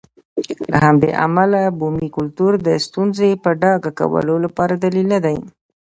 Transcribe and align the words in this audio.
له 0.71 0.77
همدې 0.85 1.11
امله 1.25 1.61
بومي 1.79 2.07
کلتور 2.17 2.53
د 2.67 2.69
ستونزې 2.85 3.29
په 3.43 3.49
ډاګه 3.61 3.91
کولو 3.99 4.35
لپاره 4.45 4.73
دلیل 4.83 5.05
نه 5.13 5.19
دی. 5.25 5.37